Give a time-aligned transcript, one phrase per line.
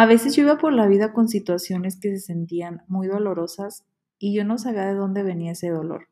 [0.00, 3.84] A veces yo iba por la vida con situaciones que se sentían muy dolorosas
[4.18, 6.08] y yo no sabía de dónde venía ese dolor.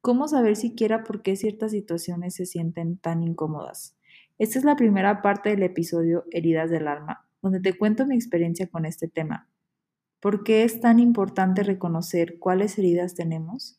[0.00, 3.96] ¿Cómo saber siquiera por qué ciertas situaciones se sienten tan incómodas?
[4.38, 8.66] Esta es la primera parte del episodio Heridas del Alma, donde te cuento mi experiencia
[8.66, 9.48] con este tema.
[10.18, 13.78] ¿Por qué es tan importante reconocer cuáles heridas tenemos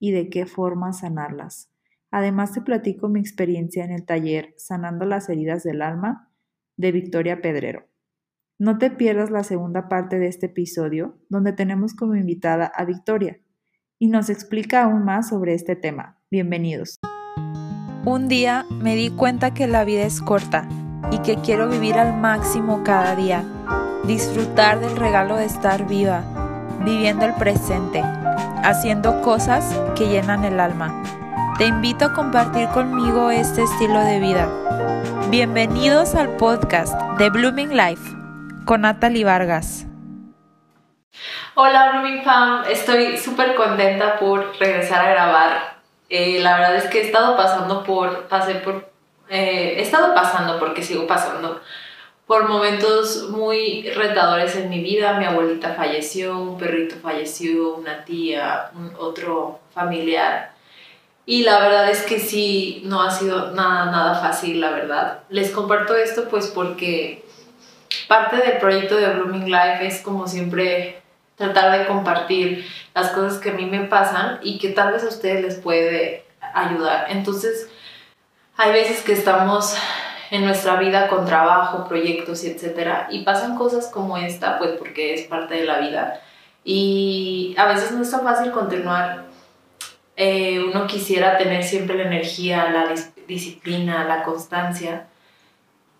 [0.00, 1.70] y de qué forma sanarlas?
[2.10, 6.32] Además te platico mi experiencia en el taller Sanando las heridas del alma
[6.76, 7.93] de Victoria Pedrero.
[8.64, 13.38] No te pierdas la segunda parte de este episodio, donde tenemos como invitada a Victoria
[13.98, 16.18] y nos explica aún más sobre este tema.
[16.30, 16.98] Bienvenidos.
[18.06, 20.66] Un día me di cuenta que la vida es corta
[21.12, 23.44] y que quiero vivir al máximo cada día,
[24.06, 26.24] disfrutar del regalo de estar viva,
[26.86, 28.00] viviendo el presente,
[28.62, 31.02] haciendo cosas que llenan el alma.
[31.58, 34.48] Te invito a compartir conmigo este estilo de vida.
[35.30, 38.23] Bienvenidos al podcast de Blooming Life
[38.64, 39.86] con Natalie Vargas.
[41.54, 45.74] Hola Blooming Fam, estoy súper contenta por regresar a grabar.
[46.08, 48.90] Eh, la verdad es que he estado pasando por, pasé por,
[49.28, 51.60] eh, he estado pasando porque sigo pasando
[52.26, 55.18] por momentos muy retadores en mi vida.
[55.18, 60.52] Mi abuelita falleció, un perrito falleció, una tía, un otro familiar.
[61.26, 65.20] Y la verdad es que sí, no ha sido nada, nada fácil, la verdad.
[65.30, 67.23] Les comparto esto pues porque
[68.08, 71.02] parte del proyecto de Blooming Life es como siempre
[71.36, 75.08] tratar de compartir las cosas que a mí me pasan y que tal vez a
[75.08, 77.06] ustedes les puede ayudar.
[77.10, 77.68] Entonces,
[78.56, 79.76] hay veces que estamos
[80.30, 85.14] en nuestra vida con trabajo, proyectos y etcétera, y pasan cosas como esta, pues porque
[85.14, 86.20] es parte de la vida.
[86.64, 89.24] Y a veces no es tan fácil continuar.
[90.16, 92.94] Eh, uno quisiera tener siempre la energía, la
[93.26, 95.08] disciplina, la constancia,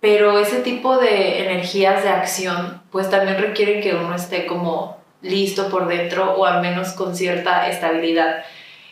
[0.04, 5.70] pero ese tipo de energías de acción pues también requieren que uno esté como listo
[5.70, 8.44] por dentro o al menos con cierta estabilidad.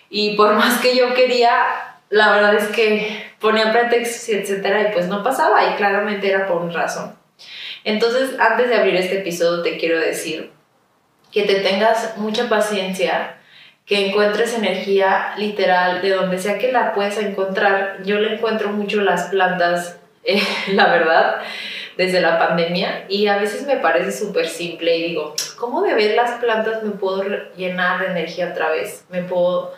[0.09, 1.51] Y por más que yo quería,
[2.09, 6.47] la verdad es que ponía pretextos y etcétera y pues no pasaba y claramente era
[6.47, 7.15] por una razón.
[7.85, 10.51] Entonces, antes de abrir este episodio te quiero decir
[11.31, 13.37] que te tengas mucha paciencia,
[13.85, 17.99] que encuentres energía literal de donde sea que la puedas encontrar.
[18.03, 21.43] Yo le encuentro mucho las plantas eh, la verdad,
[21.97, 26.15] desde la pandemia y a veces me parece súper simple y digo, ¿cómo de ver
[26.15, 27.25] las plantas me puedo
[27.57, 29.05] llenar de energía otra vez?
[29.11, 29.75] Me puedo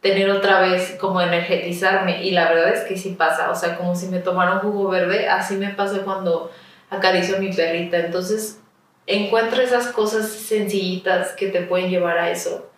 [0.00, 3.94] tener otra vez como energetizarme y la verdad es que sí pasa, o sea, como
[3.96, 6.52] si me tomara un jugo verde, así me pasa cuando
[6.90, 8.60] acaricio a mi perrita, entonces
[9.06, 12.70] encuentra esas cosas sencillitas que te pueden llevar a eso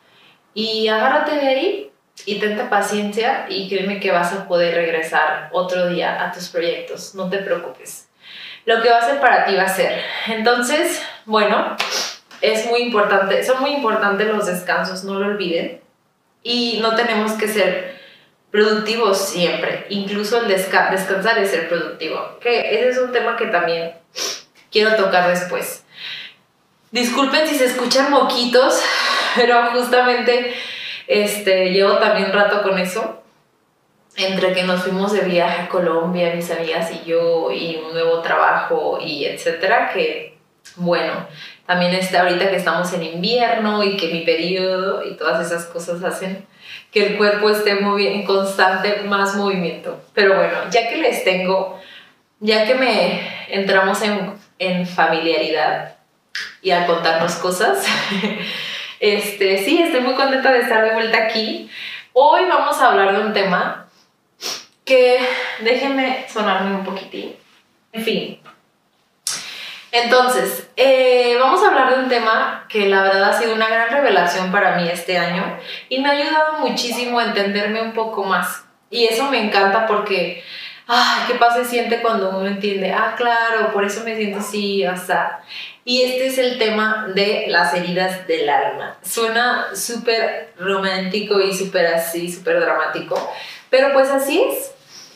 [0.54, 1.87] y agárrate de ahí
[2.26, 7.14] y tenta paciencia y créeme que vas a poder regresar otro día a tus proyectos,
[7.14, 8.08] no te preocupes.
[8.64, 10.02] Lo que va a ser para ti va a ser.
[10.26, 11.76] Entonces, bueno,
[12.40, 15.80] es muy importante, son muy importantes los descansos, no lo olviden.
[16.42, 17.98] Y no tenemos que ser
[18.50, 23.92] productivos siempre, incluso el descansar es ser productivo, que ese es un tema que también
[24.70, 25.84] quiero tocar después.
[26.90, 28.82] Disculpen si se escuchan moquitos,
[29.36, 30.54] pero justamente
[31.08, 33.22] este, llevo también rato con eso.
[34.16, 38.20] Entre que nos fuimos de viaje a Colombia, mis amigas y yo, y un nuevo
[38.20, 40.38] trabajo, y etcétera, que
[40.76, 41.26] bueno,
[41.66, 46.02] también está ahorita que estamos en invierno y que mi periodo y todas esas cosas
[46.02, 46.46] hacen
[46.90, 50.00] que el cuerpo esté en constante más movimiento.
[50.14, 51.78] Pero bueno, ya que les tengo,
[52.40, 55.96] ya que me entramos en, en familiaridad
[56.62, 57.84] y a contarnos cosas,
[59.00, 61.70] Este, sí, estoy muy contenta de estar de vuelta aquí.
[62.12, 63.86] Hoy vamos a hablar de un tema
[64.84, 65.18] que
[65.60, 67.36] déjenme sonarme un poquitín.
[67.92, 68.40] En fin.
[69.92, 73.90] Entonces, eh, vamos a hablar de un tema que la verdad ha sido una gran
[73.90, 78.64] revelación para mí este año y me ha ayudado muchísimo a entenderme un poco más.
[78.90, 80.42] Y eso me encanta porque,
[80.86, 84.84] ay, qué paz se siente cuando uno entiende, ah, claro, por eso me siento así,
[84.84, 85.42] hasta.
[85.88, 88.98] Y este es el tema de las heridas del alma.
[89.02, 93.16] Suena súper romántico y súper así, súper dramático,
[93.70, 94.70] pero pues así es.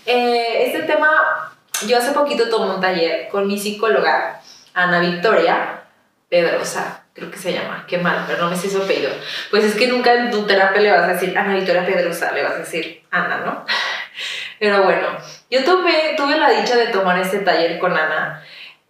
[0.07, 1.53] Eh, este tema,
[1.87, 4.41] yo hace poquito tomé un taller con mi psicóloga,
[4.73, 5.83] Ana Victoria
[6.31, 9.11] Pedrosa, creo que se llama, qué mal, pero no me sé su apellido.
[9.51, 12.45] Pues es que nunca en tu terapia le vas a decir Ana Victoria Pedrosa, le
[12.45, 13.67] vas a decir Ana, ¿no?
[14.59, 15.09] Pero bueno,
[15.51, 18.43] yo tuve, tuve la dicha de tomar este taller con Ana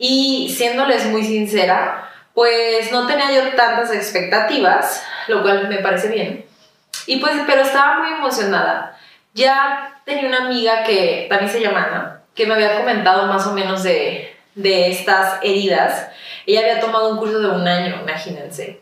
[0.02, 6.44] y siéndoles muy sincera, pues no tenía yo tantas expectativas, lo cual me parece bien.
[7.06, 8.99] Y pues, pero estaba muy emocionada.
[9.32, 13.52] Ya tenía una amiga que también se llama Ana, que me había comentado más o
[13.52, 16.08] menos de, de estas heridas.
[16.46, 18.81] Ella había tomado un curso de un año, imagínense.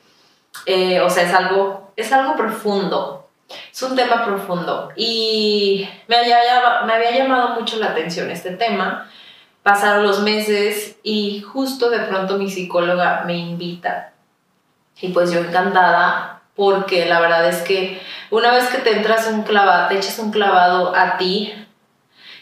[0.64, 3.28] Eh, o sea, es algo, es algo profundo,
[3.70, 4.90] es un tema profundo.
[4.96, 6.38] Y me había,
[6.87, 9.06] me había llamado mucho la atención este tema.
[9.62, 14.12] Pasaron los meses y justo de pronto mi psicóloga me invita.
[15.01, 19.43] Y pues yo encantada porque la verdad es que una vez que te entras un
[19.43, 21.55] clavado, te echas un clavado a ti,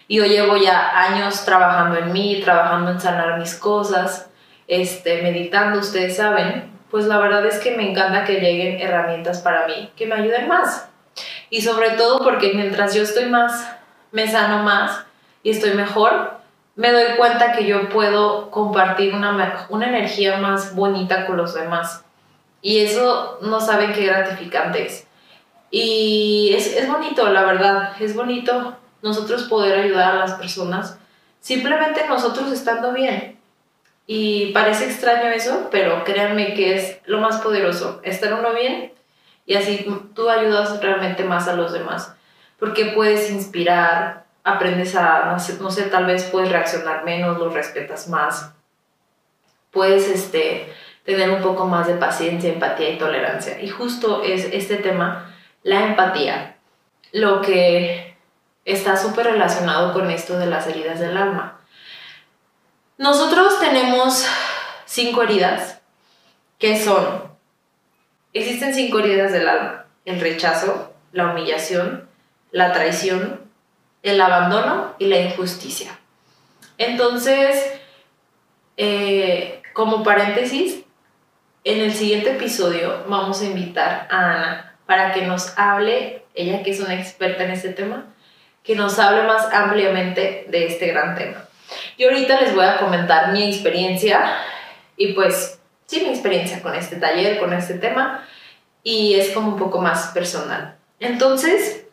[0.08, 4.30] y yo llevo ya años trabajando en mí, trabajando en sanar mis cosas,
[4.66, 9.66] este, meditando, ustedes saben, pues la verdad es que me encanta que lleguen herramientas para
[9.66, 10.88] mí que me ayuden más.
[11.50, 13.70] Y sobre todo porque mientras yo estoy más,
[14.10, 15.04] me sano más
[15.42, 16.37] y estoy mejor,
[16.78, 22.04] me doy cuenta que yo puedo compartir una, una energía más bonita con los demás.
[22.62, 25.06] Y eso no saben qué gratificante es.
[25.72, 30.98] Y es, es bonito, la verdad, es bonito nosotros poder ayudar a las personas
[31.40, 33.38] simplemente nosotros estando bien.
[34.06, 38.92] Y parece extraño eso, pero créanme que es lo más poderoso, estar uno bien
[39.46, 39.84] y así
[40.14, 42.14] tú ayudas realmente más a los demás,
[42.58, 44.24] porque puedes inspirar,
[44.54, 48.52] aprendes a, no sé, no sé tal vez puedes reaccionar menos, los respetas más,
[49.70, 50.72] puedes este,
[51.04, 53.60] tener un poco más de paciencia, empatía y tolerancia.
[53.60, 56.56] Y justo es este tema, la empatía,
[57.12, 58.16] lo que
[58.64, 61.60] está súper relacionado con esto de las heridas del alma.
[62.98, 64.26] Nosotros tenemos
[64.84, 65.80] cinco heridas
[66.58, 67.30] que son,
[68.32, 72.08] existen cinco heridas del alma, el rechazo, la humillación,
[72.50, 73.47] la traición,
[74.02, 75.98] el abandono y la injusticia.
[76.76, 77.80] Entonces,
[78.76, 80.84] eh, como paréntesis,
[81.64, 86.70] en el siguiente episodio vamos a invitar a Ana para que nos hable, ella que
[86.70, 88.06] es una experta en este tema,
[88.62, 91.44] que nos hable más ampliamente de este gran tema.
[91.98, 94.36] Yo ahorita les voy a comentar mi experiencia
[94.96, 98.24] y pues sí, mi experiencia con este taller, con este tema
[98.82, 100.76] y es como un poco más personal.
[101.00, 101.84] Entonces,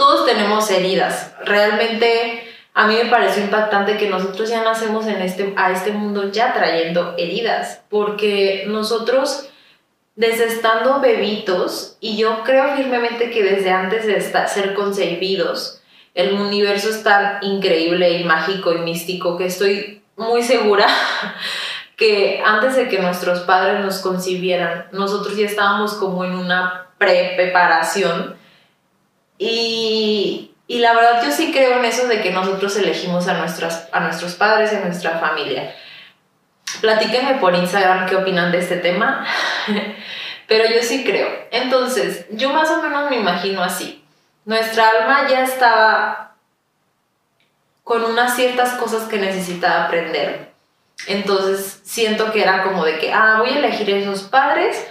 [0.00, 1.30] todos tenemos heridas.
[1.44, 2.42] Realmente
[2.72, 6.54] a mí me pareció impactante que nosotros ya nacemos en este, a este mundo ya
[6.54, 9.50] trayendo heridas, porque nosotros
[10.14, 14.18] desde estando bebitos, y yo creo firmemente que desde antes de
[14.48, 15.82] ser concebidos,
[16.14, 20.86] el universo es tan increíble y mágico y místico que estoy muy segura
[21.96, 28.39] que antes de que nuestros padres nos concibieran, nosotros ya estábamos como en una pre-preparación.
[29.42, 33.88] Y, y, la verdad yo sí creo en eso de que nosotros elegimos a, nuestras,
[33.90, 35.74] a nuestros padres y a nuestra familia.
[36.82, 39.26] Platíquenme por Instagram qué opinan de este tema,
[40.46, 41.28] pero yo sí creo.
[41.50, 44.04] Entonces, yo más o menos me imagino así.
[44.44, 46.34] Nuestra alma ya estaba
[47.82, 50.52] con unas ciertas cosas que necesitaba aprender.
[51.06, 54.86] Entonces, siento que era como de que, ah, voy a elegir esos padres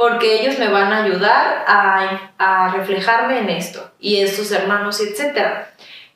[0.00, 5.66] porque ellos me van a ayudar a, a reflejarme en esto y estos hermanos, etc.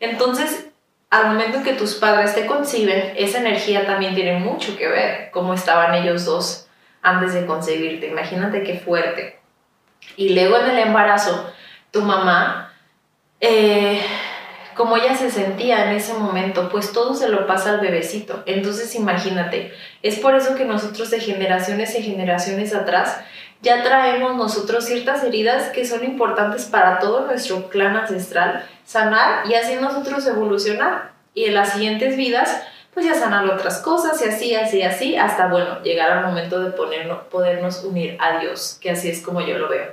[0.01, 0.71] Entonces,
[1.11, 5.31] al momento en que tus padres te conciben, esa energía también tiene mucho que ver,
[5.33, 6.67] cómo estaban ellos dos
[7.03, 8.07] antes de concebirte.
[8.07, 9.39] Imagínate qué fuerte.
[10.17, 11.53] Y luego en el embarazo,
[11.91, 12.73] tu mamá,
[13.39, 14.01] eh,
[14.75, 18.43] como ella se sentía en ese momento, pues todo se lo pasa al bebecito.
[18.47, 23.21] Entonces imagínate, es por eso que nosotros de generaciones y generaciones atrás
[23.65, 29.55] ya traemos nosotros ciertas heridas que son importantes para todo nuestro clan ancestral sanar y
[29.55, 31.13] así nosotros evolucionar.
[31.33, 35.49] Y en las siguientes vidas, pues ya sanar otras cosas y así, así, así, hasta
[35.49, 39.59] bueno, llegar al momento de ponernos, podernos unir a Dios, que así es como yo
[39.59, 39.91] lo veo.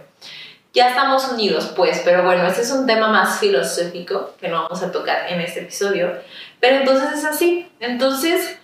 [0.73, 4.83] Ya estamos unidos, pues, pero bueno, este es un tema más filosófico que no vamos
[4.83, 6.13] a tocar en este episodio.
[6.59, 7.69] Pero entonces es así.
[7.79, 8.57] Entonces,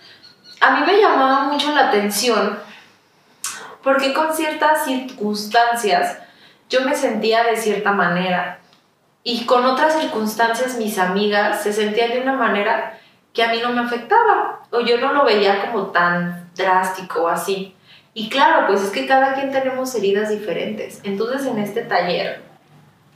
[0.60, 2.58] a mí me llamaba mucho la atención
[3.82, 6.18] porque con ciertas circunstancias
[6.68, 8.60] yo me sentía de cierta manera
[9.22, 12.98] y con otras circunstancias mis amigas se sentían de una manera
[13.32, 17.28] que a mí no me afectaba o yo no lo veía como tan drástico o
[17.28, 17.74] así.
[18.14, 21.00] Y claro, pues es que cada quien tenemos heridas diferentes.
[21.04, 22.42] Entonces en este taller,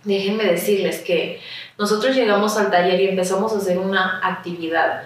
[0.04, 1.40] déjenme decirles que
[1.78, 5.04] nosotros llegamos al taller y empezamos a hacer una actividad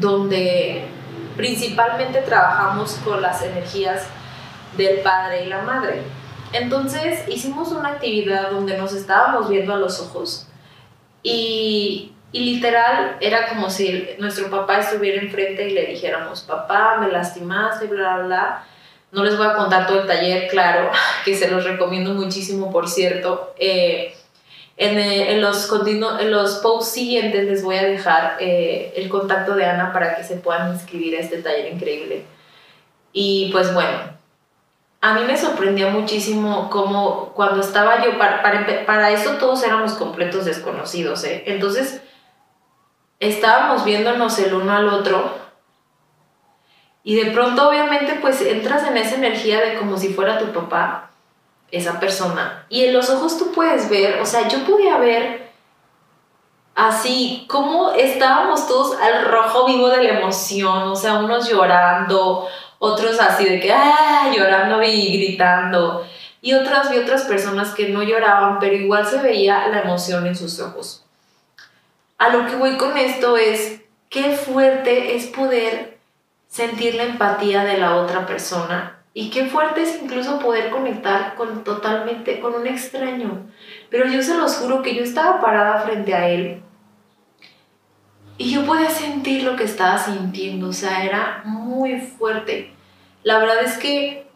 [0.00, 0.84] donde
[1.36, 4.06] principalmente trabajamos con las energías
[4.76, 6.02] del padre y la madre.
[6.52, 10.46] Entonces hicimos una actividad donde nos estábamos viendo a los ojos
[11.22, 17.10] y, y literal era como si nuestro papá estuviera enfrente y le dijéramos, papá, me
[17.10, 18.64] lastimaste, bla, bla, bla.
[19.12, 20.90] No les voy a contar todo el taller, claro,
[21.24, 23.54] que se los recomiendo muchísimo, por cierto.
[23.58, 24.14] Eh,
[24.78, 29.54] En, eh, en los, en los posts siguientes les voy a dejar eh, el contacto
[29.54, 32.24] de Ana para que se puedan inscribir a este taller increíble.
[33.12, 34.15] Y pues bueno,
[35.00, 39.92] a mí me sorprendía muchísimo cómo cuando estaba yo, para, para, para eso todos éramos
[39.94, 41.44] completos desconocidos, ¿eh?
[41.46, 42.00] Entonces,
[43.20, 45.46] estábamos viéndonos el uno al otro
[47.02, 51.10] y de pronto obviamente pues entras en esa energía de como si fuera tu papá,
[51.70, 52.66] esa persona.
[52.68, 55.52] Y en los ojos tú puedes ver, o sea, yo podía ver
[56.74, 62.48] así como estábamos todos al rojo vivo de la emoción, o sea, unos llorando,
[62.78, 66.06] otros así de que, ah, llorando y gritando.
[66.40, 70.36] Y otras vi otras personas que no lloraban, pero igual se veía la emoción en
[70.36, 71.04] sus ojos.
[72.18, 75.98] A lo que voy con esto es, qué fuerte es poder
[76.48, 81.64] sentir la empatía de la otra persona y qué fuerte es incluso poder conectar con
[81.64, 83.46] totalmente con un extraño.
[83.90, 86.62] Pero yo se los juro que yo estaba parada frente a él
[88.38, 92.72] y yo podía sentir lo que estaba sintiendo, o sea, era muy fuerte.
[93.22, 94.26] La verdad es que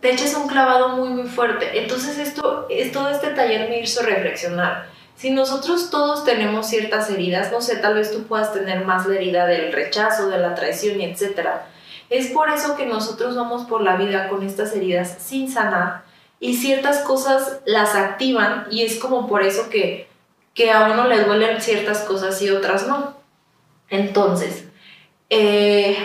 [0.00, 1.78] te echas un clavado muy, muy fuerte.
[1.80, 4.86] Entonces esto, todo este taller me hizo reflexionar.
[5.14, 9.16] Si nosotros todos tenemos ciertas heridas, no sé, tal vez tú puedas tener más la
[9.16, 11.66] herida del rechazo, de la traición etcétera.
[12.08, 16.02] Es por eso que nosotros vamos por la vida con estas heridas sin sanar
[16.40, 20.08] y ciertas cosas las activan y es como por eso que,
[20.54, 23.19] que a uno le duelen ciertas cosas y otras no.
[23.90, 24.64] Entonces,
[25.28, 25.96] eh,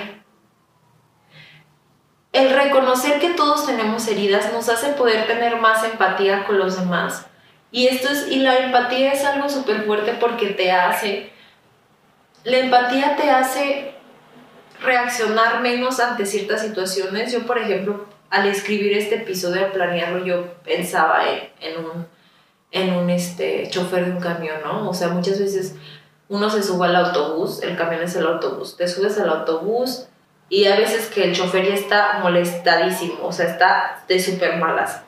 [2.33, 7.25] el reconocer que todos tenemos heridas nos hace poder tener más empatía con los demás.
[7.71, 11.31] Y, esto es, y la empatía es algo súper fuerte porque te hace,
[12.43, 13.93] la empatía te hace
[14.81, 17.31] reaccionar menos ante ciertas situaciones.
[17.31, 21.23] Yo, por ejemplo, al escribir este episodio, al planearlo, yo pensaba
[21.61, 22.07] en, un,
[22.71, 24.89] en un este, chofer de un camión, ¿no?
[24.89, 25.75] O sea, muchas veces
[26.29, 30.07] uno se sube al autobús, el camión es el autobús, te subes al autobús
[30.49, 35.01] y a veces que el chofer ya está molestadísimo, o sea, está de súper malas.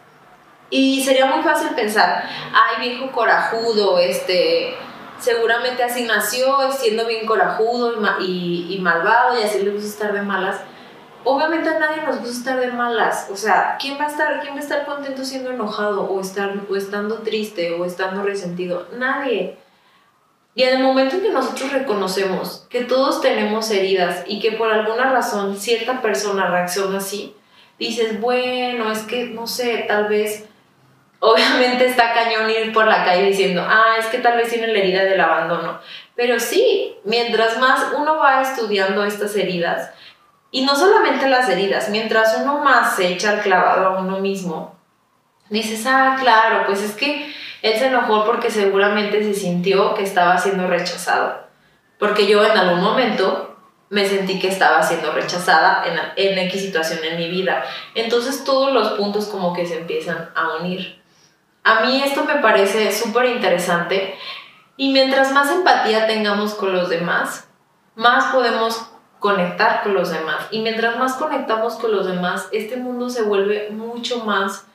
[0.69, 4.75] Y sería muy fácil pensar, ay, viejo corajudo, este,
[5.19, 10.21] seguramente así nació, siendo bien corajudo y, y, malvado y así le gusta estar de
[10.21, 10.59] malas.
[11.23, 14.53] Obviamente a nadie nos gusta estar de malas, o sea, ¿quién va a estar, quién
[14.53, 18.87] va a estar contento siendo enojado o, estar, o estando triste o estando resentido?
[18.93, 19.57] Nadie.
[20.57, 24.73] Y en el momento en que nosotros reconocemos que todos tenemos heridas y que por
[24.73, 27.35] alguna razón cierta persona reacciona así,
[27.77, 30.45] dices, bueno, es que no sé, tal vez,
[31.19, 34.79] obviamente está cañón ir por la calle diciendo, ah, es que tal vez tiene la
[34.79, 35.79] herida del abandono.
[36.15, 39.91] Pero sí, mientras más uno va estudiando estas heridas,
[40.49, 44.75] y no solamente las heridas, mientras uno más se echa el clavado a uno mismo,
[45.51, 50.37] dices, ah, claro, pues es que él se enojó porque seguramente se sintió que estaba
[50.37, 51.47] siendo rechazado.
[51.99, 53.55] Porque yo en algún momento
[53.89, 57.63] me sentí que estaba siendo rechazada en, en X situación en mi vida.
[57.95, 61.01] Entonces todos los puntos como que se empiezan a unir.
[61.63, 64.17] A mí esto me parece súper interesante
[64.77, 67.49] y mientras más empatía tengamos con los demás,
[67.95, 70.47] más podemos conectar con los demás.
[70.51, 74.65] Y mientras más conectamos con los demás, este mundo se vuelve mucho más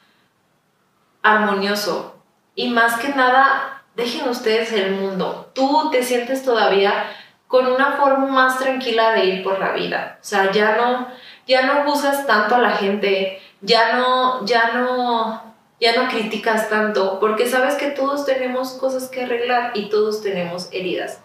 [1.23, 2.12] armonioso,
[2.55, 5.51] y más que nada, dejen ustedes el mundo.
[5.55, 7.05] Tú te sientes todavía
[7.47, 10.19] con una forma más tranquila de ir por la vida.
[10.21, 11.09] O sea, ya no,
[11.47, 17.21] ya no juzgas tanto a la gente, ya no, ya no, ya no criticas tanto,
[17.21, 21.21] porque sabes que todos tenemos cosas que arreglar y todos tenemos heridas.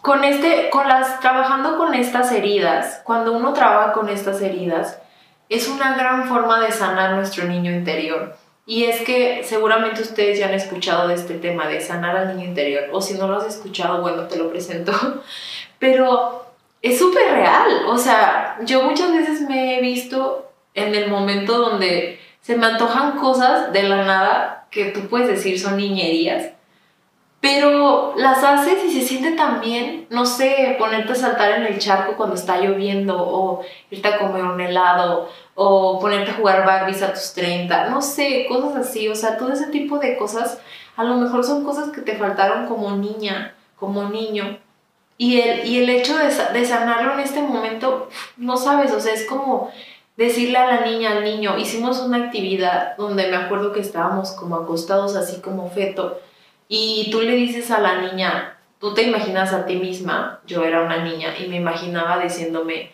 [0.00, 5.00] Con este, con las, trabajando con estas heridas, cuando uno trabaja con estas heridas,
[5.48, 8.36] es una gran forma de sanar nuestro niño interior.
[8.66, 12.48] Y es que seguramente ustedes ya han escuchado de este tema de sanar al niño
[12.48, 14.92] interior, o si no lo has escuchado, bueno, te lo presento.
[15.78, 16.44] Pero
[16.82, 22.20] es súper real, o sea, yo muchas veces me he visto en el momento donde
[22.40, 26.50] se me antojan cosas de la nada que tú puedes decir son niñerías,
[27.40, 31.78] pero las haces y se siente tan bien, no sé, ponerte a saltar en el
[31.78, 37.02] charco cuando está lloviendo o irte a comer un helado o ponerte a jugar Barbies
[37.02, 40.60] a tus 30, no sé, cosas así, o sea, todo ese tipo de cosas
[40.96, 44.58] a lo mejor son cosas que te faltaron como niña, como niño.
[45.18, 49.14] Y el, y el hecho de, de sanarlo en este momento, no sabes, o sea,
[49.14, 49.70] es como
[50.16, 54.56] decirle a la niña, al niño, hicimos una actividad donde me acuerdo que estábamos como
[54.56, 56.20] acostados así como feto
[56.68, 60.82] y tú le dices a la niña, tú te imaginas a ti misma, yo era
[60.82, 62.92] una niña y me imaginaba diciéndome,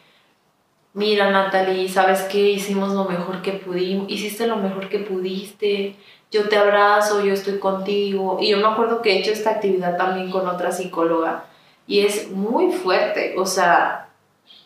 [0.95, 2.51] mira Natalie, ¿sabes qué?
[2.51, 5.97] Hicimos lo mejor que pudimos, hiciste lo mejor que pudiste,
[6.31, 8.39] yo te abrazo, yo estoy contigo.
[8.41, 11.45] Y yo me acuerdo que he hecho esta actividad también con otra psicóloga
[11.87, 14.09] y es muy fuerte, o sea,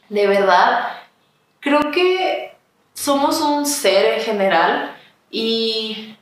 [0.09, 0.89] de verdad,
[1.61, 2.55] creo que
[2.95, 4.97] somos un ser en general
[5.31, 6.17] y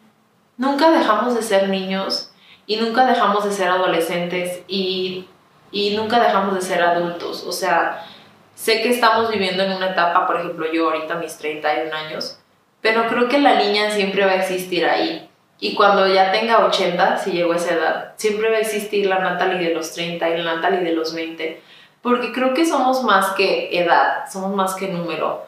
[0.57, 2.31] nunca dejamos de ser niños
[2.67, 5.29] y nunca dejamos de ser adolescentes y,
[5.71, 8.07] y nunca dejamos de ser adultos, o sea,
[8.55, 12.39] sé que estamos viviendo en una etapa, por ejemplo, yo ahorita mis 31 años,
[12.81, 15.29] pero creo que la niña siempre va a existir ahí.
[15.61, 19.19] Y cuando ya tenga 80, si llego a esa edad, siempre va a existir la
[19.19, 21.63] Natalie de los 30 y la Natalie de los 20,
[22.03, 25.47] porque creo que somos más que edad, somos más que número.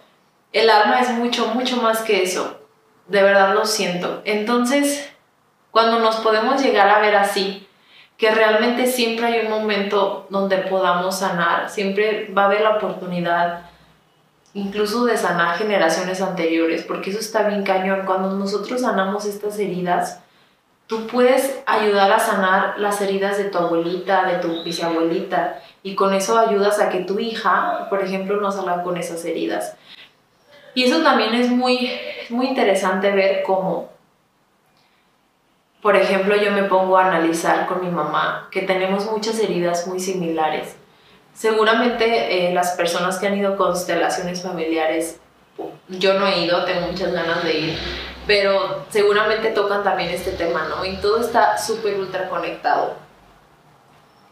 [0.53, 2.61] El alma es mucho, mucho más que eso.
[3.09, 4.23] De verdad lo siento.
[4.25, 5.13] Entonces,
[5.71, 7.66] cuando nos podemos llegar a ver así,
[8.17, 13.67] que realmente siempre hay un momento donde podamos sanar, siempre va a haber la oportunidad
[14.55, 18.07] incluso de sanar generaciones anteriores, porque eso está bien cañón.
[18.07, 20.21] Cuando nosotros sanamos estas heridas,
[20.87, 26.15] tú puedes ayudar a sanar las heridas de tu abuelita, de tu bisabuelita, y con
[26.15, 29.77] eso ayudas a que tu hija, por ejemplo, no salga con esas heridas.
[30.75, 31.91] Y eso también es muy,
[32.31, 33.91] muy interesante ver cómo,
[35.83, 40.01] por ejemplo, yo me pongo a analizar con mi mamá que tenemos muchas heridas muy
[40.01, 40.77] similares
[41.37, 45.21] Seguramente eh, las personas que han ido a constelaciones familiares,
[45.89, 47.79] yo no he ido, tengo muchas ganas de ir,
[48.27, 50.83] pero seguramente tocan también este tema, ¿no?
[50.87, 52.95] Y todo está súper ultra conectado.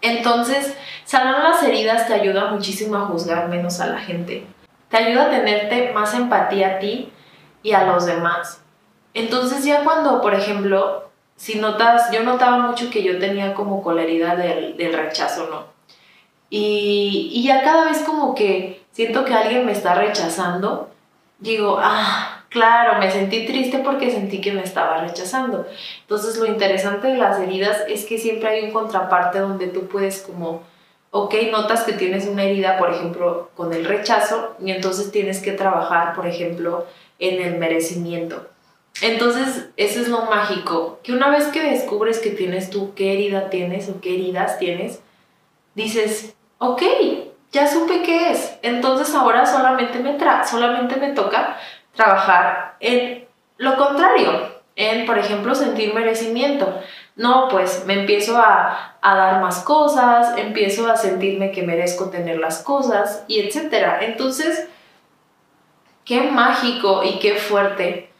[0.00, 0.74] Entonces,
[1.04, 4.46] sanar las heridas te ayuda muchísimo a juzgar menos a la gente.
[4.88, 7.12] Te ayuda a tenerte más empatía a ti
[7.62, 8.62] y a los demás.
[9.12, 14.36] Entonces ya cuando, por ejemplo, si notas, yo notaba mucho que yo tenía como colaridad
[14.36, 15.74] del, del rechazo, ¿no?
[16.56, 20.88] Y, ya cada vez como que siento que alguien me está rechazando,
[21.40, 25.66] digo, ah, claro, me sentí triste porque sentí que me estaba rechazando.
[26.02, 30.22] Entonces lo interesante de las heridas es que siempre hay un contraparte donde tú puedes
[30.22, 30.62] como,
[31.10, 35.52] ok, notas que tienes una herida, por ejemplo, con el rechazo, y entonces tienes que
[35.52, 36.86] trabajar, por ejemplo,
[37.18, 38.46] en el merecimiento.
[39.00, 43.50] Entonces, eso es lo mágico, que una vez que descubres que tienes tú qué herida
[43.50, 45.00] tienes o qué heridas tienes,
[45.74, 46.82] dices, ok,
[47.50, 51.56] ya supe qué es, entonces ahora solamente me, tra solamente me toca
[51.94, 56.80] trabajar en lo contrario, en, por ejemplo, sentir merecimiento.
[57.16, 62.38] No, pues me empiezo a, a, dar más cosas, empiezo a sentirme que merezco tener
[62.38, 64.00] las cosas y etcétera.
[64.02, 64.68] Entonces,
[66.04, 68.10] qué mágico y qué fuerte.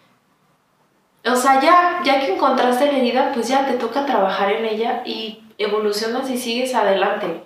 [1.26, 5.02] O sea, ya, ya que encontraste la herida, pues ya te toca trabajar en ella
[5.04, 7.44] y evolucionas y sigues adelante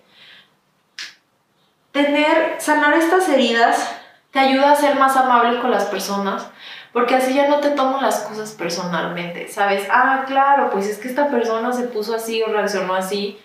[1.92, 3.94] tener, sanar estas heridas
[4.30, 6.46] te ayuda a ser más amable con las personas,
[6.92, 9.86] porque así ya no te tomo las cosas personalmente, ¿sabes?
[9.90, 13.40] Ah, claro, pues es que esta persona se puso así o reaccionó así,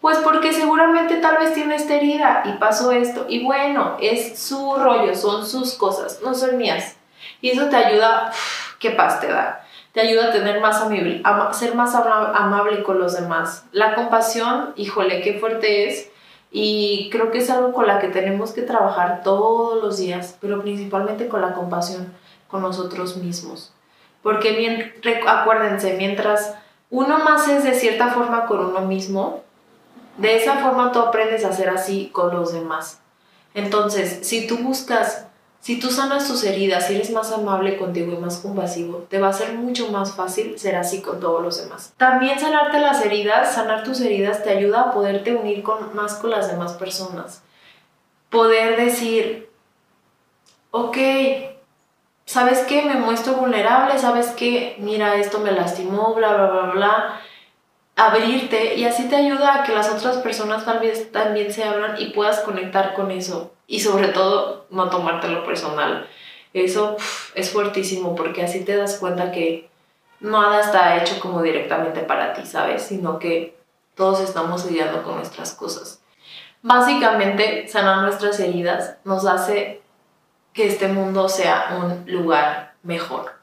[0.00, 4.76] pues porque seguramente tal vez tiene esta herida y pasó esto, y bueno, es su
[4.76, 6.96] rollo, son sus cosas, no son mías.
[7.40, 8.32] Y eso te ayuda,
[8.78, 9.64] qué paz te da.
[9.98, 13.64] Te ayuda a tener más amable, a ser más amable con los demás.
[13.72, 16.08] La compasión, híjole, qué fuerte es
[16.52, 20.62] y creo que es algo con la que tenemos que trabajar todos los días, pero
[20.62, 22.14] principalmente con la compasión
[22.46, 23.72] con nosotros mismos.
[24.22, 24.94] Porque bien,
[25.26, 26.54] acuérdense, mientras
[26.90, 29.42] uno más es de cierta forma con uno mismo,
[30.16, 33.00] de esa forma tú aprendes a ser así con los demás.
[33.52, 35.26] Entonces, si tú buscas
[35.68, 39.28] si tú sanas tus heridas, si eres más amable contigo y más compasivo, te va
[39.28, 41.92] a ser mucho más fácil ser así con todos los demás.
[41.98, 46.30] También sanarte las heridas, sanar tus heridas te ayuda a poderte unir con, más con
[46.30, 47.42] las demás personas.
[48.30, 49.50] Poder decir,
[50.70, 50.96] ok,
[52.24, 52.86] ¿sabes qué?
[52.86, 54.74] Me muestro vulnerable, ¿sabes qué?
[54.78, 57.20] Mira, esto me lastimó, bla, bla, bla, bla.
[57.98, 62.10] Abrirte y así te ayuda a que las otras personas vez también se abran y
[62.10, 66.08] puedas conectar con eso y sobre todo no tomártelo personal.
[66.54, 66.96] Eso
[67.34, 69.68] es fuertísimo porque así te das cuenta que
[70.20, 72.82] nada está hecho como directamente para ti, ¿sabes?
[72.82, 73.58] Sino que
[73.94, 76.00] todos estamos lidiando con nuestras cosas.
[76.62, 79.82] Básicamente, sanar nuestras heridas nos hace
[80.52, 83.37] que este mundo sea un lugar mejor.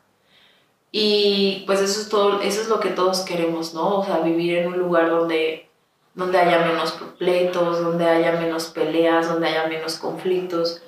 [0.98, 4.00] Y pues eso es todo, eso es lo que todos queremos, ¿no?
[4.00, 5.68] O sea, vivir en un lugar donde
[6.14, 10.82] donde haya menos pleitos, donde haya menos peleas, donde haya menos conflictos.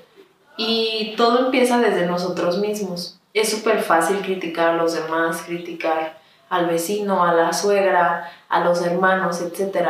[0.56, 3.20] Y todo empieza desde nosotros mismos.
[3.34, 6.18] Es súper fácil criticar a los demás, criticar
[6.48, 9.90] al vecino, a la suegra, a los hermanos, etc.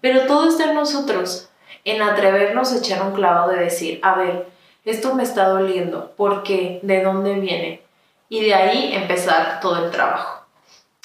[0.00, 1.48] Pero todo está en nosotros,
[1.84, 4.46] en atrevernos a echar un clavado de decir, a ver,
[4.84, 6.78] esto me está doliendo, ¿por qué?
[6.84, 7.85] ¿De dónde viene?
[8.28, 10.46] Y de ahí empezar todo el trabajo.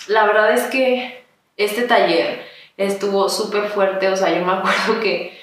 [0.08, 1.24] La verdad es que
[1.58, 2.46] este taller
[2.78, 5.40] estuvo súper fuerte, o sea, yo me acuerdo que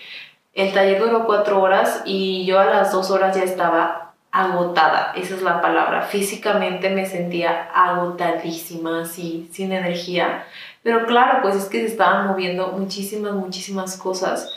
[0.54, 5.34] el taller duró cuatro horas y yo a las dos horas ya estaba agotada, esa
[5.34, 6.02] es la palabra.
[6.02, 10.46] Físicamente me sentía agotadísima, así, sin energía.
[10.82, 14.52] Pero claro, pues es que se estaban moviendo muchísimas, muchísimas cosas.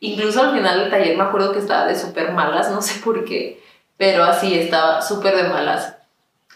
[0.00, 3.24] Incluso al final del taller me acuerdo que estaba de súper malas, no sé por
[3.24, 3.62] qué,
[3.96, 5.95] pero así estaba súper de malas.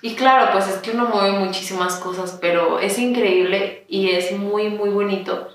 [0.03, 4.71] Y claro, pues es que uno mueve muchísimas cosas, pero es increíble y es muy,
[4.71, 5.49] muy bonito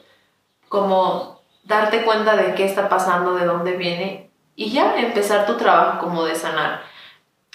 [0.69, 5.99] como darte cuenta de qué está pasando, de dónde viene y ya empezar tu trabajo
[5.99, 6.81] como de sanar.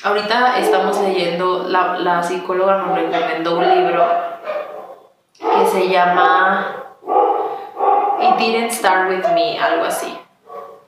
[0.03, 4.05] Ahorita estamos leyendo, la, la psicóloga nos recomendó un libro
[5.38, 6.96] que se llama
[8.20, 10.18] It Didn't Start With Me, algo así.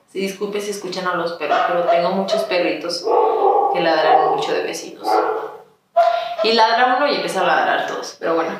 [0.07, 3.05] Si disculpe si escuchan a los perros, pero tengo muchos perritos
[3.73, 5.07] que ladran mucho de vecinos.
[6.43, 8.51] Y ladra uno y empieza a ladrar todos, pero bueno.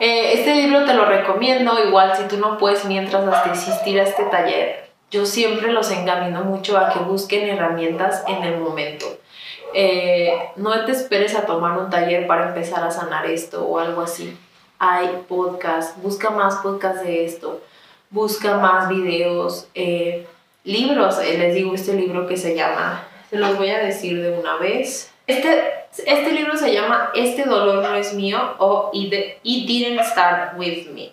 [0.00, 4.24] Eh, este libro te lo recomiendo, igual si tú no puedes mientras asistir a este
[4.24, 4.88] taller.
[5.10, 9.06] Yo siempre los encamino mucho a que busquen herramientas en el momento
[9.74, 14.00] eh, no te esperes a tomar un taller para empezar a sanar esto o algo
[14.00, 14.36] así.
[14.78, 17.60] Hay podcast, busca más podcast de esto,
[18.10, 20.26] busca más videos, eh,
[20.64, 21.18] libros.
[21.18, 24.56] Eh, les digo este libro que se llama, se los voy a decir de una
[24.56, 25.12] vez.
[25.26, 25.72] Este,
[26.06, 31.12] este libro se llama Este dolor no es mío o It, Didn't Start With Me.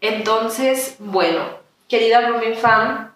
[0.00, 1.42] Entonces, bueno,
[1.88, 3.14] querida Blooming Fan,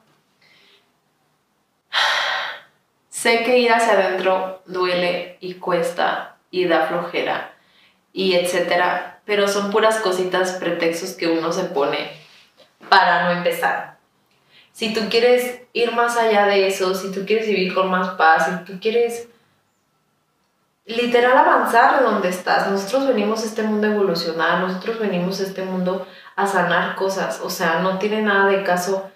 [3.19, 7.53] Sé que ir hacia adentro duele y cuesta y da flojera
[8.13, 12.13] y etcétera, pero son puras cositas, pretextos que uno se pone
[12.89, 13.99] para no empezar.
[14.73, 18.47] Si tú quieres ir más allá de eso, si tú quieres vivir con más paz,
[18.47, 19.29] si tú quieres
[20.89, 25.45] literal avanzar de donde estás, nosotros venimos a este mundo a evolucionar, nosotros venimos a
[25.45, 29.11] este mundo a sanar cosas, o sea, no tiene nada de caso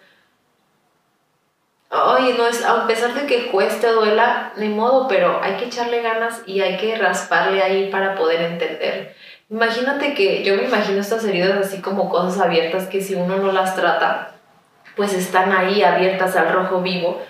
[1.95, 6.01] Oye, no es, a pesar de que cueste, duela, ni modo, pero hay que echarle
[6.01, 9.15] ganas y hay que rasparle ahí para poder entender.
[9.51, 13.53] Imagínate que yo me imagino estas heridas así como cosas abiertas que si uno no
[13.53, 14.37] las trata,
[14.97, 17.21] pues están ahí abiertas al rojo vivo.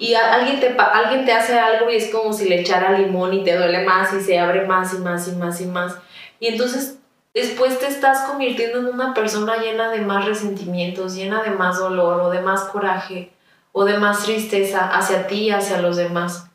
[0.00, 3.44] Y alguien te, alguien te hace algo y es como si le echara limón y
[3.44, 5.94] te duele más y se abre más y más y más y más.
[6.40, 6.96] Y entonces
[7.34, 12.18] después te estás convirtiendo en una persona llena de más resentimientos, llena de más dolor
[12.22, 13.30] o de más coraje
[13.72, 16.46] o de más tristeza hacia ti y hacia los demás.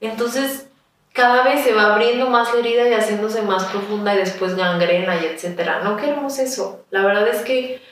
[0.00, 0.68] Entonces,
[1.12, 5.20] cada vez se va abriendo más la herida y haciéndose más profunda y después gangrena
[5.20, 5.80] y etcétera.
[5.82, 6.84] No queremos eso.
[6.90, 7.82] La verdad es que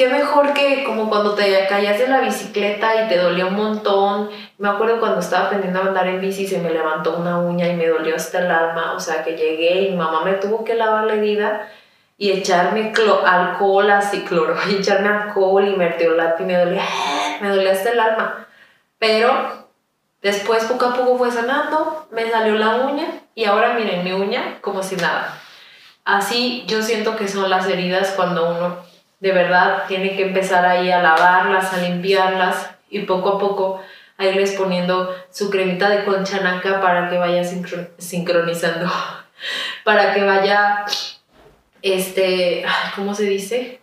[0.00, 4.30] qué mejor que como cuando te caías de la bicicleta y te dolió un montón.
[4.56, 7.76] Me acuerdo cuando estaba aprendiendo a andar en bici se me levantó una uña y
[7.76, 8.94] me dolió hasta el alma.
[8.94, 11.68] O sea, que llegué y mi mamá me tuvo que lavar la herida
[12.16, 12.94] y echarme
[13.26, 16.82] alcohol así, cloro, y echarme alcohol y mertiolate y me dolía,
[17.42, 18.46] me dolía hasta el alma.
[18.98, 19.68] Pero
[20.22, 24.62] después poco a poco fue sanando, me salió la uña y ahora miren mi uña
[24.62, 25.38] como si nada.
[26.06, 28.89] Así yo siento que son las heridas cuando uno
[29.20, 33.82] de verdad tiene que empezar ahí a lavarlas, a limpiarlas y poco a poco
[34.18, 37.42] a irles poniendo su cremita de conchanaca para que vaya
[37.98, 38.90] sincronizando,
[39.84, 40.84] para que vaya
[41.80, 43.80] este, ¿cómo se dice?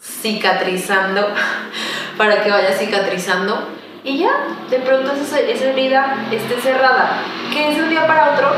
[0.00, 1.28] Cicatrizando,
[2.18, 3.68] para que vaya cicatrizando.
[4.04, 4.30] Y ya,
[4.70, 7.22] de pronto esa, esa herida esté cerrada.
[7.52, 8.52] ¿Qué es de un día para otro?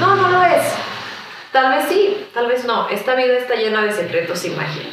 [0.00, 0.74] No, no lo es.
[1.52, 2.88] Tal vez sí, tal vez no.
[2.88, 4.84] Esta vida está llena de secretos y magia.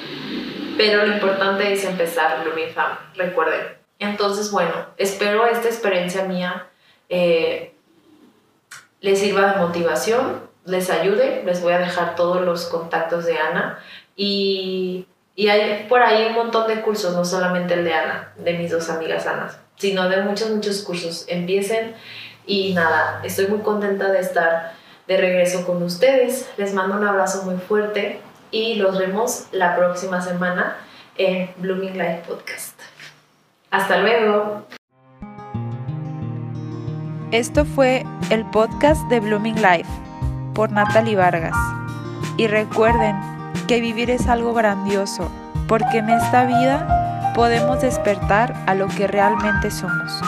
[0.78, 3.62] Pero lo importante es empezar, Blooming Fam, recuerden.
[4.00, 6.68] Entonces, bueno, espero esta experiencia mía
[7.10, 7.74] eh,
[9.02, 13.80] les sirva de motivación les ayude, les voy a dejar todos los contactos de Ana
[14.16, 18.54] y, y, hay por ahí un montón de cursos, no solamente el de Ana, de
[18.54, 21.26] mis dos amigas Anas, sino de muchos, muchos cursos.
[21.30, 21.96] Empiecen
[22.46, 24.74] y nada, estoy muy contenta de estar
[25.08, 26.50] de regreso con ustedes.
[26.58, 28.20] Les mando un abrazo muy fuerte
[28.52, 30.78] y los vemos la próxima semana
[31.18, 32.80] en Blooming Life Podcast.
[33.72, 34.66] Hasta luego.
[37.32, 39.90] Esto fue el podcast de Blooming Life
[40.54, 41.56] por Natalie Vargas.
[42.38, 43.16] Y recuerden
[43.68, 45.30] que vivir es algo grandioso,
[45.68, 50.22] porque en esta vida podemos despertar a lo que realmente somos.